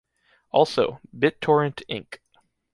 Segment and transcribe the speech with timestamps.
[0.49, 2.17] Also, BitTorrent Inc.